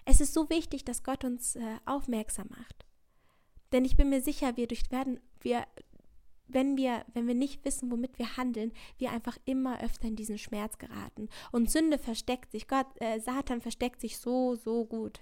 [0.06, 2.86] Es ist so wichtig, dass Gott uns äh, aufmerksam macht.
[3.72, 5.66] Denn ich bin mir sicher, wir durch, werden, wir,
[6.48, 10.38] wenn wir, wenn wir nicht wissen, womit wir handeln, wir einfach immer öfter in diesen
[10.38, 11.28] Schmerz geraten.
[11.52, 15.22] Und Sünde versteckt sich, Gott, äh, Satan versteckt sich so, so gut.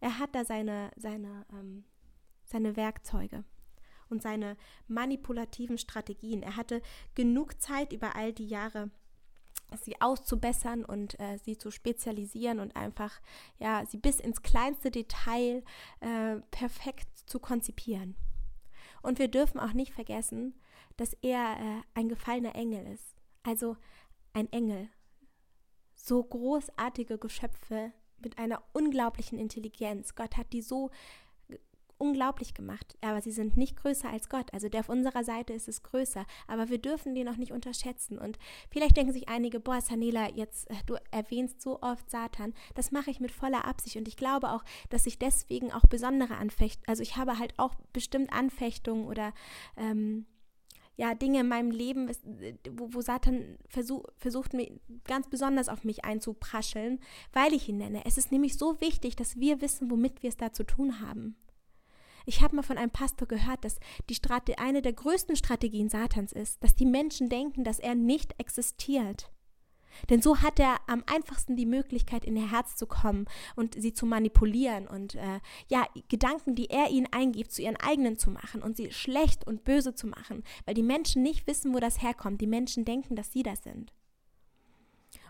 [0.00, 1.84] Er hat da seine, seine ähm,
[2.44, 3.44] seine Werkzeuge
[4.08, 6.42] und seine manipulativen Strategien.
[6.42, 6.82] Er hatte
[7.14, 8.90] genug Zeit über all die Jahre
[9.82, 13.20] sie auszubessern und äh, sie zu spezialisieren und einfach
[13.58, 15.64] ja sie bis ins kleinste Detail
[16.00, 18.16] äh, perfekt zu konzipieren.
[19.02, 20.54] Und wir dürfen auch nicht vergessen,
[20.96, 23.16] dass er äh, ein gefallener Engel ist.
[23.42, 23.76] Also
[24.32, 24.88] ein Engel.
[25.94, 30.14] So großartige Geschöpfe mit einer unglaublichen Intelligenz.
[30.14, 30.90] Gott hat die so
[31.98, 34.52] unglaublich gemacht, aber sie sind nicht größer als Gott.
[34.52, 38.18] Also der auf unserer Seite ist es größer, aber wir dürfen den noch nicht unterschätzen.
[38.18, 38.38] Und
[38.70, 42.54] vielleicht denken sich einige, boah, Sanela, jetzt äh, du erwähnst so oft Satan.
[42.74, 46.36] Das mache ich mit voller Absicht und ich glaube auch, dass ich deswegen auch besondere
[46.36, 49.32] Anfechtungen, also ich habe halt auch bestimmt Anfechtungen oder
[49.76, 50.26] ähm,
[50.96, 52.08] ja, Dinge in meinem Leben,
[52.70, 54.72] wo, wo Satan versuch, versucht, mich
[55.04, 57.00] ganz besonders auf mich einzuprascheln,
[57.32, 58.02] weil ich ihn nenne.
[58.04, 61.36] Es ist nämlich so wichtig, dass wir wissen, womit wir es da zu tun haben.
[62.24, 66.32] Ich habe mal von einem Pastor gehört, dass die Strate eine der größten Strategien Satans
[66.32, 69.30] ist, dass die Menschen denken, dass er nicht existiert.
[70.10, 73.92] Denn so hat er am einfachsten die Möglichkeit, in ihr Herz zu kommen und sie
[73.92, 78.62] zu manipulieren und äh, ja, Gedanken, die er ihnen eingibt, zu ihren eigenen zu machen
[78.62, 82.40] und sie schlecht und böse zu machen, weil die Menschen nicht wissen, wo das herkommt.
[82.40, 83.92] Die Menschen denken, dass sie das sind.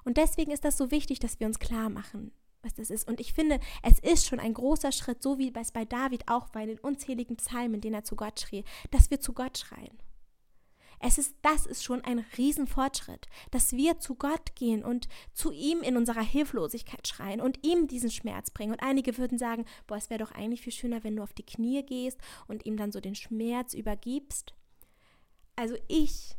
[0.05, 2.33] Und deswegen ist das so wichtig, dass wir uns klar machen,
[2.65, 3.07] was das ist.
[3.07, 6.55] Und ich finde, es ist schon ein großer Schritt, so wie es bei David auch
[6.55, 9.99] war in den unzähligen Psalmen, den er zu Gott schrie, dass wir zu Gott schreien.
[11.01, 15.83] Es ist, das ist schon ein Riesenfortschritt, dass wir zu Gott gehen und zu ihm
[15.83, 18.73] in unserer Hilflosigkeit schreien und ihm diesen Schmerz bringen.
[18.73, 21.45] Und einige würden sagen, boah, es wäre doch eigentlich viel schöner, wenn du auf die
[21.45, 24.55] Knie gehst und ihm dann so den Schmerz übergibst.
[25.57, 26.37] Also ich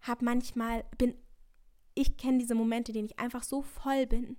[0.00, 1.14] habe manchmal, bin,
[1.94, 4.36] ich kenne diese Momente, in denen ich einfach so voll bin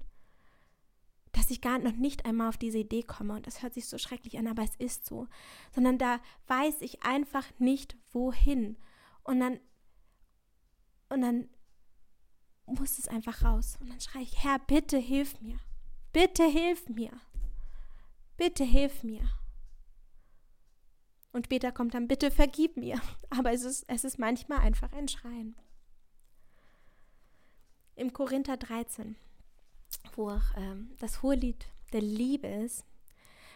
[1.39, 3.33] dass ich gar noch nicht einmal auf diese Idee komme.
[3.33, 5.27] Und das hört sich so schrecklich an, aber es ist so.
[5.73, 8.75] Sondern da weiß ich einfach nicht, wohin.
[9.23, 9.61] Und dann,
[11.07, 11.47] und dann
[12.65, 13.77] muss es einfach raus.
[13.79, 15.57] Und dann schreie ich, Herr, bitte hilf mir.
[16.11, 17.11] Bitte hilf mir.
[18.35, 19.23] Bitte hilf mir.
[21.31, 22.99] Und später kommt dann, bitte vergib mir.
[23.29, 25.55] Aber es ist, es ist manchmal einfach ein Schreien.
[27.95, 29.15] Im Korinther 13
[30.15, 32.85] wo auch ähm, das Hohelied der Liebe ist,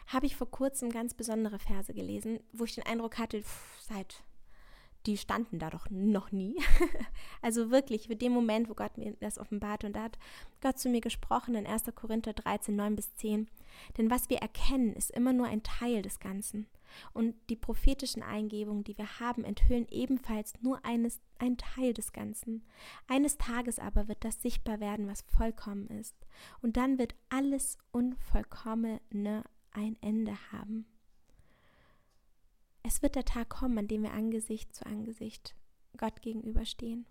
[0.08, 4.24] habe ich vor kurzem ganz besondere Verse gelesen, wo ich den Eindruck hatte, pff, seit
[5.06, 6.56] die standen da doch noch nie.
[7.42, 10.18] also wirklich, für den Moment, wo Gott mir das offenbart und da hat
[10.62, 11.84] Gott zu mir gesprochen in 1.
[11.96, 13.50] Korinther 13, 9 bis 10.
[13.98, 16.68] Denn was wir erkennen, ist immer nur ein Teil des Ganzen.
[17.14, 22.64] Und die prophetischen Eingebungen, die wir haben, enthüllen ebenfalls nur eines, ein Teil des Ganzen.
[23.08, 26.16] Eines Tages aber wird das sichtbar werden, was vollkommen ist.
[26.62, 30.86] Und dann wird alles Unvollkommene ein Ende haben.
[32.84, 35.56] Es wird der Tag kommen, an dem wir Angesicht zu Angesicht
[35.98, 37.06] Gott gegenüberstehen.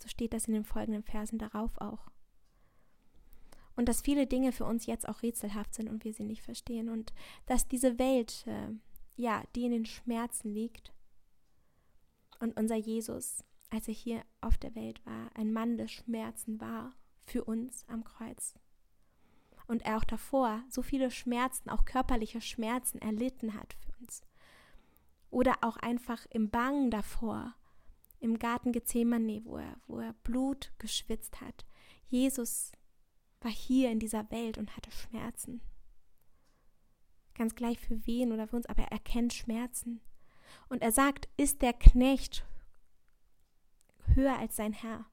[0.00, 2.08] So steht das in den folgenden Versen darauf auch.
[3.74, 6.88] Und dass viele Dinge für uns jetzt auch rätselhaft sind und wir sie nicht verstehen.
[6.88, 7.12] Und
[7.46, 8.70] dass diese Welt, äh,
[9.16, 10.92] ja, die in den Schmerzen liegt.
[12.40, 16.92] Und unser Jesus, als er hier auf der Welt war, ein Mann des Schmerzen war
[17.24, 18.54] für uns am Kreuz.
[19.66, 24.22] Und er auch davor so viele Schmerzen, auch körperliche Schmerzen erlitten hat für uns.
[25.30, 27.54] Oder auch einfach im Bangen davor,
[28.20, 31.66] im Garten Gethsemane, wo er, wo er Blut geschwitzt hat.
[32.08, 32.72] Jesus
[33.40, 35.60] war hier in dieser Welt und hatte Schmerzen
[37.38, 40.00] ganz gleich für wen oder für uns, aber er kennt Schmerzen.
[40.68, 42.44] Und er sagt, ist der Knecht
[44.14, 45.06] höher als sein Herr?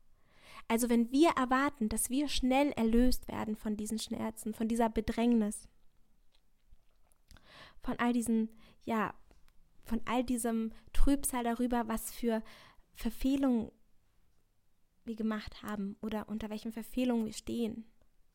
[0.67, 5.69] Also wenn wir erwarten, dass wir schnell erlöst werden von diesen Schmerzen, von dieser Bedrängnis,
[7.82, 8.49] von all diesen,
[8.84, 9.13] ja,
[9.86, 12.43] von all diesem Trübsal darüber, was für
[12.93, 13.71] Verfehlungen
[15.04, 17.86] wir gemacht haben oder unter welchen Verfehlungen wir stehen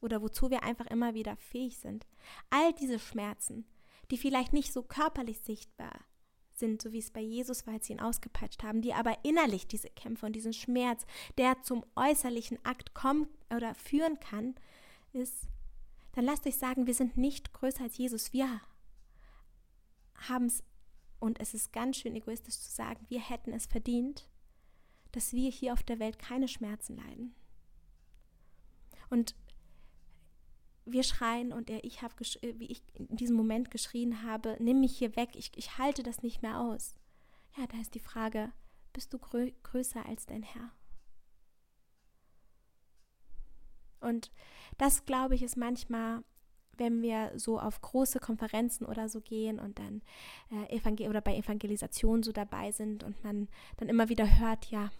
[0.01, 2.07] oder wozu wir einfach immer wieder fähig sind.
[2.49, 3.67] All diese Schmerzen,
[4.11, 5.93] die vielleicht nicht so körperlich sichtbar
[6.53, 9.67] sind, so wie es bei Jesus war, als sie ihn ausgepeitscht haben, die aber innerlich
[9.67, 11.05] diese Kämpfe und diesen Schmerz,
[11.39, 14.55] der zum äußerlichen Akt kommen oder führen kann,
[15.13, 15.49] ist,
[16.13, 18.33] dann lasst euch sagen, wir sind nicht größer als Jesus.
[18.33, 18.61] Wir
[20.29, 20.63] haben es,
[21.21, 24.29] und es ist ganz schön egoistisch zu sagen, wir hätten es verdient,
[25.13, 27.35] dass wir hier auf der Welt keine Schmerzen leiden.
[29.11, 29.35] Und
[30.85, 34.81] wir schreien und er, ich habe, äh, wie ich in diesem Moment geschrien habe, nimm
[34.81, 36.95] mich hier weg, ich, ich halte das nicht mehr aus.
[37.57, 38.53] Ja, da ist die Frage,
[38.93, 40.73] bist du grö größer als dein Herr?
[44.01, 44.31] Und
[44.79, 46.25] das, glaube ich, ist manchmal,
[46.77, 50.03] wenn wir so auf große Konferenzen oder so gehen und dann
[50.51, 54.91] äh, Evangel oder bei Evangelisation so dabei sind und man dann immer wieder hört, ja,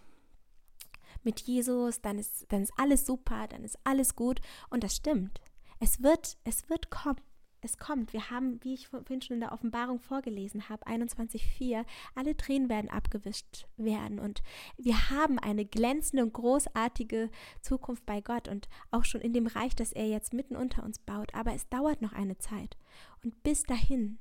[1.23, 4.41] mit Jesus, dann ist, dann ist alles super, dann ist alles gut.
[4.69, 5.41] Und das stimmt.
[5.79, 7.19] Es wird, es wird kommen.
[7.63, 8.11] Es kommt.
[8.11, 12.89] Wir haben, wie ich vorhin schon in der Offenbarung vorgelesen habe, 21.4, alle Tränen werden
[12.89, 14.19] abgewischt werden.
[14.19, 14.41] Und
[14.77, 17.29] wir haben eine glänzende und großartige
[17.61, 20.97] Zukunft bei Gott und auch schon in dem Reich, das er jetzt mitten unter uns
[20.97, 21.35] baut.
[21.35, 22.77] Aber es dauert noch eine Zeit.
[23.23, 24.17] Und bis dahin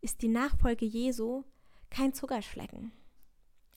[0.00, 1.44] ist die Nachfolge Jesu
[1.90, 2.92] kein Zuckerschlecken.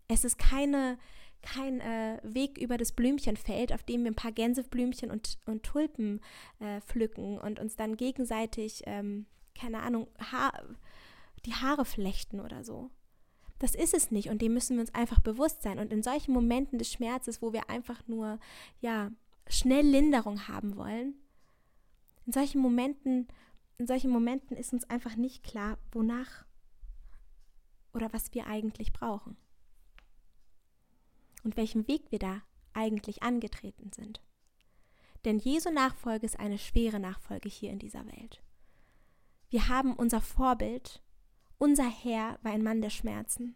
[0.08, 0.98] Es ist keine,
[1.44, 6.22] kein äh, Weg über das Blümchenfeld, auf dem wir ein paar Gänseblümchen und, und Tulpen
[6.60, 10.52] äh, pflücken und uns dann gegenseitig, ähm, keine Ahnung, ha
[11.46, 12.90] die Haare flechten oder so.
[13.60, 15.78] Das ist es nicht und dem müssen wir uns einfach bewusst sein.
[15.78, 18.40] Und in solchen Momenten des Schmerzes, wo wir einfach nur,
[18.80, 19.12] ja,
[19.48, 21.16] schnell Linderung haben wollen,
[22.26, 23.28] in solchen Momenten,
[23.78, 26.46] in solchen Momenten ist uns einfach nicht klar, wonach
[27.94, 29.36] oder was wir eigentlich brauchen
[31.44, 32.42] und welchen Weg wir da
[32.74, 34.22] eigentlich angetreten sind.
[35.26, 38.42] Denn Jesu Nachfolge ist eine schwere Nachfolge hier in dieser Welt.
[39.50, 41.02] Wir haben unser Vorbild,
[41.58, 43.56] unser Herr war ein Mann der Schmerzen.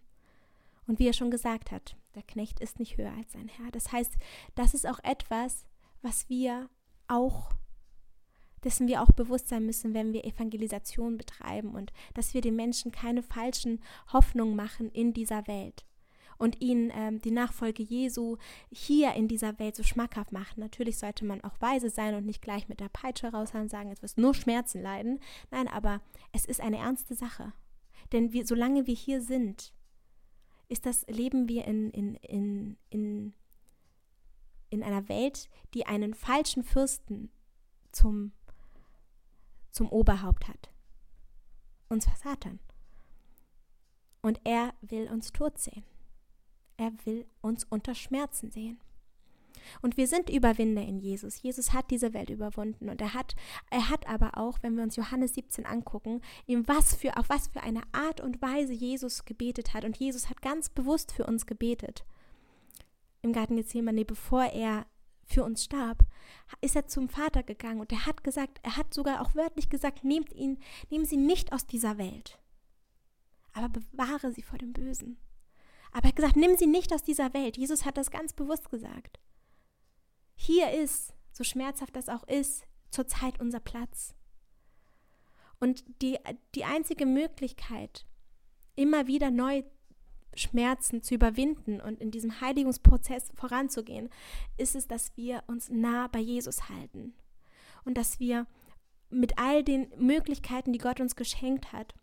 [0.86, 3.72] Und wie er schon gesagt hat, der Knecht ist nicht höher als sein Herr.
[3.72, 4.14] Das heißt,
[4.56, 5.66] das ist auch etwas,
[6.02, 6.70] was wir
[7.08, 7.52] auch
[8.64, 12.92] dessen wir auch bewusst sein müssen, wenn wir Evangelisation betreiben und dass wir den Menschen
[12.92, 15.86] keine falschen Hoffnungen machen in dieser Welt
[16.38, 18.38] und ihnen ähm, die Nachfolge Jesu
[18.72, 20.60] hier in dieser Welt so schmackhaft machen.
[20.60, 23.90] Natürlich sollte man auch weise sein und nicht gleich mit der Peitsche raushauen und sagen,
[23.90, 25.20] jetzt wirst nur Schmerzen leiden.
[25.52, 27.54] Nein, aber es ist eine ernste Sache.
[28.12, 29.74] Denn wir, solange wir hier sind,
[30.70, 33.34] ist das, leben wir in, in, in, in,
[34.70, 37.32] in einer Welt, die einen falschen Fürsten
[37.92, 38.32] zum,
[39.72, 40.70] zum Oberhaupt hat.
[41.90, 42.60] Und zwar Satan.
[44.22, 45.86] Und er will uns tot sehen.
[46.78, 48.80] Er will uns unter Schmerzen sehen.
[49.82, 51.42] Und wir sind Überwinder in Jesus.
[51.42, 53.36] Jesus hat diese Welt überwunden und er hat,
[53.70, 57.48] er hat aber auch, wenn wir uns Johannes 17 angucken, ihm was für, auf was
[57.48, 59.84] für eine Art und Weise Jesus gebetet hat.
[59.84, 62.06] Und Jesus hat ganz bewusst für uns gebetet.
[63.22, 64.86] Im Garten Gethsemane, bevor er
[65.26, 66.06] für uns starb,
[66.62, 70.06] ist er zum Vater gegangen und er hat gesagt, er hat sogar auch wörtlich gesagt,
[70.06, 70.60] nehmt ihn,
[70.90, 72.40] nehmen Sie nicht aus dieser Welt,
[73.52, 75.18] aber bewahre sie vor dem Bösen.
[75.92, 77.58] Aber er hat gesagt, nimm sie nicht aus dieser Welt.
[77.58, 79.20] Jesus hat das ganz bewusst gesagt.
[80.36, 84.16] Hier ist, so schmerzhaft das auch ist, zurzeit unser Platz.
[85.60, 86.18] Und die,
[86.56, 88.06] die einzige Möglichkeit,
[88.76, 89.64] immer wieder neu
[90.36, 94.10] Schmerzen zu überwinden und in diesem Heiligungsprozess voranzugehen,
[94.58, 97.16] ist es, dass wir uns nah bei Jesus halten
[97.86, 98.46] und dass wir
[99.10, 101.96] mit all den Möglichkeiten, die Gott uns geschenkt hat,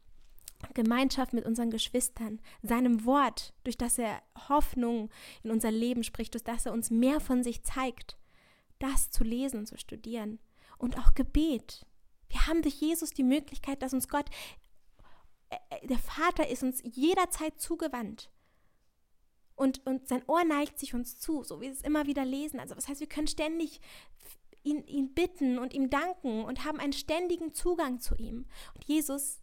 [0.73, 5.11] Gemeinschaft mit unseren Geschwistern, seinem Wort, durch das er Hoffnung
[5.43, 8.17] in unser Leben spricht, durch das er uns mehr von sich zeigt,
[8.79, 10.39] das zu lesen und zu studieren.
[10.79, 11.87] Und auch Gebet.
[12.29, 14.27] Wir haben durch Jesus die Möglichkeit, dass uns Gott,
[15.51, 18.31] äh, äh, der Vater ist uns jederzeit zugewandt.
[19.57, 22.59] Und, und sein Ohr neigt sich uns zu, so wie wir es immer wieder lesen.
[22.59, 23.81] Also das heißt, wir können ständig
[24.65, 28.47] ihn, ihn bitten und ihm danken und haben einen ständigen Zugang zu ihm.
[28.75, 29.41] Und Jesus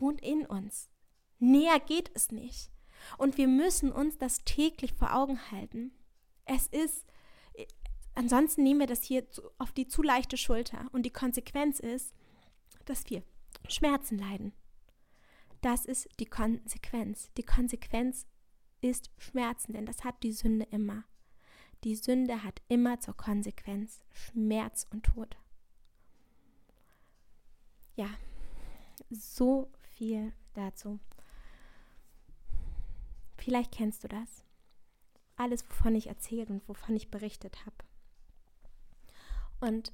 [0.00, 0.90] wohnt in uns.
[1.38, 2.70] Näher geht es nicht.
[3.16, 5.92] Und wir müssen uns das täglich vor Augen halten.
[6.44, 7.06] Es ist,
[8.14, 9.26] ansonsten nehmen wir das hier
[9.58, 10.88] auf die zu leichte Schulter.
[10.92, 12.12] Und die Konsequenz ist,
[12.86, 13.22] dass wir
[13.68, 14.52] Schmerzen leiden.
[15.60, 17.30] Das ist die Konsequenz.
[17.36, 18.26] Die Konsequenz
[18.80, 21.04] ist Schmerzen, denn das hat die Sünde immer.
[21.84, 25.36] Die Sünde hat immer zur Konsequenz Schmerz und Tod.
[27.96, 28.08] Ja,
[29.10, 31.00] so viel dazu.
[33.36, 34.44] Vielleicht kennst du das.
[35.36, 37.76] Alles, wovon ich erzählt und wovon ich berichtet habe.
[39.60, 39.92] Und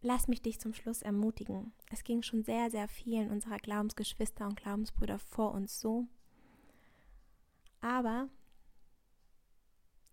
[0.00, 1.72] lass mich dich zum Schluss ermutigen.
[1.90, 6.06] Es ging schon sehr, sehr vielen unserer Glaubensgeschwister und Glaubensbrüder vor uns so.
[7.80, 8.28] Aber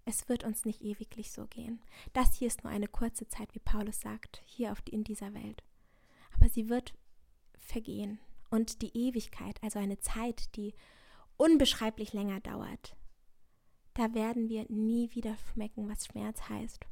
[0.05, 1.79] es wird uns nicht ewiglich so gehen.
[2.13, 5.33] Das hier ist nur eine kurze Zeit, wie Paulus sagt, hier auf die, in dieser
[5.35, 5.63] Welt.
[6.33, 6.95] Aber sie wird
[7.59, 8.19] vergehen
[8.49, 10.73] und die Ewigkeit, also eine Zeit, die
[11.37, 12.95] unbeschreiblich länger dauert,
[13.93, 16.85] da werden wir nie wieder schmecken, was Schmerz heißt.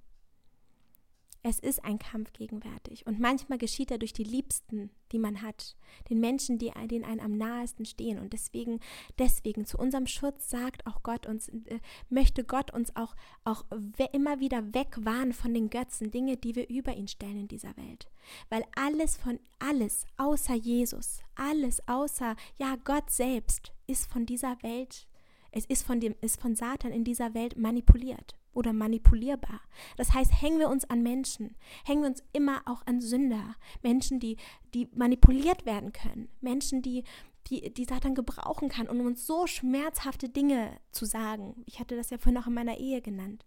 [1.44, 3.06] Es ist ein Kampf gegenwärtig.
[3.06, 5.76] Und manchmal geschieht er durch die Liebsten, die man hat,
[6.10, 8.20] den Menschen, die denen einen am nahesten stehen.
[8.20, 8.80] Und deswegen
[9.18, 13.66] deswegen zu unserem Schutz sagt auch Gott uns äh, möchte Gott uns auch auch
[14.14, 18.10] immer wieder wegwarnen von den Götzen, Dinge, die wir über ihn stellen in dieser Welt,
[18.50, 25.08] weil alles von alles außer Jesus, alles außer ja Gott selbst ist von dieser Welt
[25.52, 29.62] es ist von dem ist von Satan in dieser Welt manipuliert oder manipulierbar.
[29.98, 34.20] Das heißt, hängen wir uns an Menschen, hängen wir uns immer auch an Sünder, Menschen,
[34.20, 34.38] die,
[34.74, 37.04] die manipuliert werden können, Menschen, die,
[37.46, 41.62] die, die Satan gebrauchen kann, um uns so schmerzhafte Dinge zu sagen.
[41.68, 43.46] Ich hatte das ja vorhin auch in meiner Ehe genannt.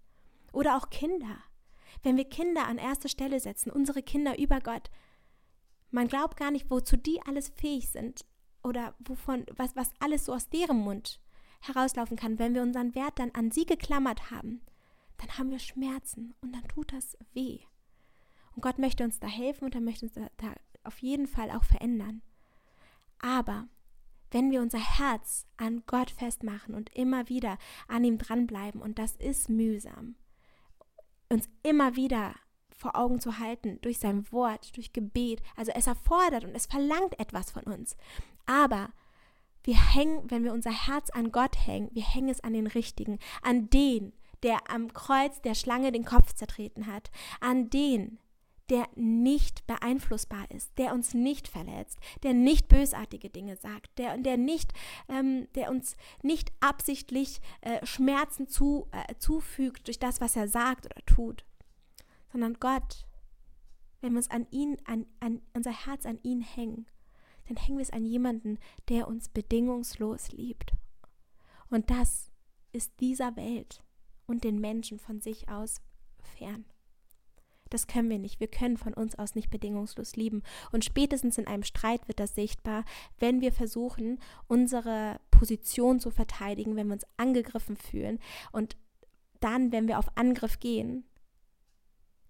[0.53, 1.42] Oder auch Kinder.
[2.05, 4.90] Wenn wir Kinder an erste Stelle setzen, unsere Kinder über Gott,
[5.90, 8.25] man glaubt gar nicht, wozu die alles fähig sind
[8.62, 11.20] oder wovon, was, was alles so aus deren Mund
[11.62, 14.62] herauslaufen kann, wenn wir unseren Wert dann an sie geklammert haben,
[15.20, 17.61] dann haben wir Schmerzen und dann tut das weh.
[18.54, 20.54] Und Gott möchte uns da helfen und er möchte uns da, da
[20.85, 22.22] auf jeden Fall auch verändern.
[23.18, 23.68] Aber
[24.30, 29.16] wenn wir unser Herz an Gott festmachen und immer wieder an ihm dranbleiben, und das
[29.16, 30.16] ist mühsam,
[31.28, 32.34] uns immer wieder
[32.80, 35.42] vor Augen zu halten, durch sein Wort, durch Gebet.
[35.55, 37.97] Also es erfordert und es verlangt etwas von uns.
[38.47, 38.90] Aber
[39.64, 43.18] wir hängen, wenn wir unser Herz an Gott hängen, wir hängen es an den Richtigen,
[43.42, 47.11] an den, der am Kreuz der Schlange den Kopf zertreten hat,
[47.41, 48.18] an den,
[48.70, 54.36] der nicht beeinflussbar ist, der uns nicht verletzt, der nicht bösartige Dinge sagt, der, der,
[54.36, 54.72] nicht,
[55.09, 60.86] ähm, der uns nicht absichtlich äh, Schmerzen zu, äh, zufügt durch das, was er sagt
[60.86, 61.45] oder tut,
[62.32, 63.07] sondern Gott,
[64.01, 66.86] wenn wir uns an ihn, an, an unser Herz an ihn hängen,
[67.49, 70.72] dann hängen wir es an jemanden, der uns bedingungslos liebt.
[71.70, 72.30] Und das
[72.72, 73.82] ist dieser Welt
[74.31, 75.81] und den Menschen von sich aus
[76.39, 76.64] fern.
[77.68, 78.41] Das können wir nicht.
[78.41, 80.43] Wir können von uns aus nicht bedingungslos lieben.
[80.72, 82.85] Und spätestens in einem Streit wird das sichtbar,
[83.18, 84.18] wenn wir versuchen,
[84.49, 88.18] unsere Position zu verteidigen, wenn wir uns angegriffen fühlen.
[88.53, 88.76] Und
[89.41, 91.05] dann, wenn wir auf Angriff gehen,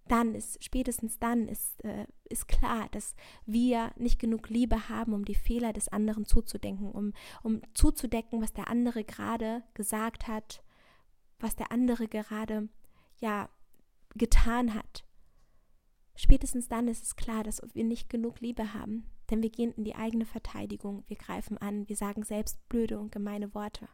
[0.07, 5.25] dann ist, spätestens dann ist, äh, ist klar, dass wir nicht genug Liebe haben, um
[5.25, 10.63] die Fehler des anderen zuzudenken, um, um zuzudecken, was der andere gerade gesagt hat,
[11.41, 12.69] was der andere gerade,
[13.19, 13.49] ja,
[14.15, 15.05] getan hat.
[16.15, 19.83] Spätestens dann ist es klar, dass wir nicht genug Liebe haben, denn wir gehen in
[19.83, 23.87] die eigene Verteidigung, wir greifen an, wir sagen selbst blöde und gemeine Worte.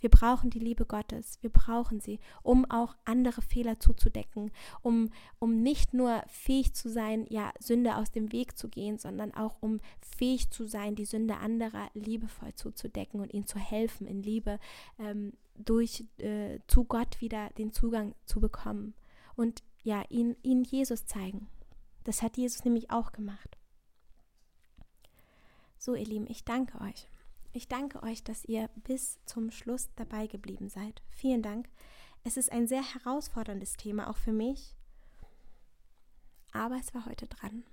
[0.00, 5.62] Wir brauchen die Liebe Gottes, wir brauchen sie, um auch andere Fehler zuzudecken, um, um
[5.62, 9.80] nicht nur fähig zu sein, ja, Sünde aus dem Weg zu gehen, sondern auch um
[10.00, 14.58] fähig zu sein, die Sünde anderer liebevoll zuzudecken und ihnen zu helfen, in Liebe
[14.98, 18.94] ähm, durch äh, zu Gott wieder den Zugang zu bekommen.
[19.36, 21.48] Und ja, ihnen, ihnen Jesus zeigen.
[22.04, 23.56] Das hat Jesus nämlich auch gemacht.
[25.78, 27.08] So, ihr Lieben, ich danke euch.
[27.52, 31.02] Ich danke euch, dass ihr bis zum Schluss dabei geblieben seid.
[31.08, 31.68] Vielen Dank.
[32.22, 34.76] Es ist ein sehr herausforderndes Thema, auch für mich.
[36.52, 37.64] Aber es war heute dran.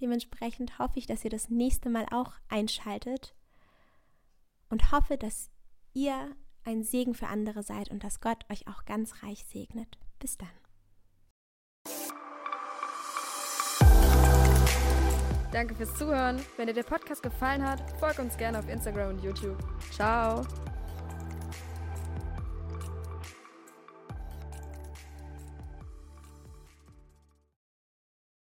[0.00, 3.34] Dementsprechend hoffe ich, dass ihr das nächste Mal auch einschaltet
[4.70, 5.50] und hoffe, dass
[5.92, 6.34] ihr
[6.64, 9.98] ein Segen für andere seid und dass Gott euch auch ganz reich segnet.
[10.18, 10.48] Bis dann.
[15.52, 16.40] Danke fürs Zuhören.
[16.56, 19.58] Wenn dir der Podcast gefallen hat, folg uns gerne auf Instagram und YouTube.
[19.90, 20.46] Ciao.